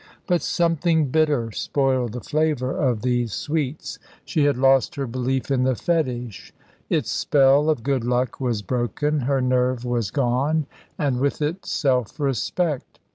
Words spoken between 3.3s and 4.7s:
sweets. She had